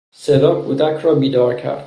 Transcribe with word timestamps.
صدا 0.11 0.61
کودک 0.61 0.99
را 1.01 1.15
بیدار 1.15 1.53
کرد. 1.55 1.79